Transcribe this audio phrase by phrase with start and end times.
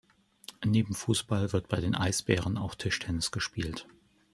[0.65, 3.87] Neben Fußball wird bei den „Eisbären“ auch Tischtennis gespielt.